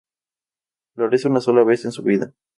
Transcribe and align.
Florece 0.95 1.27
una 1.27 1.41
sola 1.41 1.63
vez 1.63 1.85
en 1.85 1.91
su 1.91 2.01
vida. 2.01 2.33